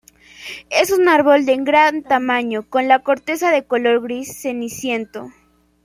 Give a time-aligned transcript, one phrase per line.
[0.71, 5.29] Es un árbol de gran tamaño con la corteza de color gris ceniciento.